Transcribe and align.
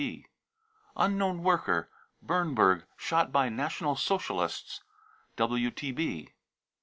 {WTB.) 0.01 0.25
unknown 0.97 1.43
worker, 1.43 1.87
Bernburg, 2.25 2.85
shot 2.97 3.31
by 3.31 3.49
National 3.49 3.95
Socialists. 3.95 4.81
(WTB.) 5.37 6.29